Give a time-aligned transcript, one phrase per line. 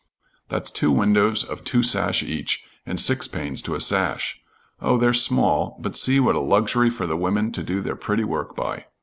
[0.49, 4.41] That's two windows of two sash each, and six panes to a sash.
[4.81, 8.23] Oh, they're small, but see what a luxury for the women to do their pretty
[8.23, 8.87] work by.